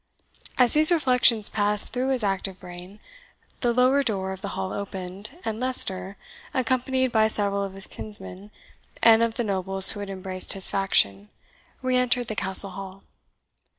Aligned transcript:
As 0.57 0.73
these 0.73 0.91
reflections 0.91 1.47
passed 1.47 1.93
through 1.93 2.07
his 2.07 2.23
active 2.23 2.59
brain, 2.59 2.99
the 3.59 3.71
lower 3.71 4.01
door 4.01 4.31
of 4.31 4.41
the 4.41 4.47
hall 4.57 4.73
opened, 4.73 5.37
and 5.45 5.59
Leicester, 5.59 6.17
accompanied 6.55 7.11
by 7.11 7.27
several 7.27 7.63
of 7.63 7.75
his 7.75 7.85
kinsmen, 7.85 8.49
and 9.03 9.21
of 9.21 9.35
the 9.35 9.43
nobles 9.43 9.91
who 9.91 9.99
had 9.99 10.09
embraced 10.09 10.53
his 10.53 10.71
faction, 10.71 11.29
re 11.83 11.95
entered 11.97 12.29
the 12.29 12.35
Castle 12.35 12.71
Hall. 12.71 13.03